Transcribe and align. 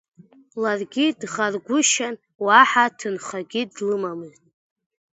Лара 0.61 0.85
дӷаргәышьан, 1.21 2.15
уаҳа 2.45 2.85
ҭынхагьы 2.97 3.61
длымамызт. 3.73 4.43